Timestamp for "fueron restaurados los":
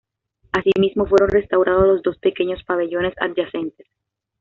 1.05-2.01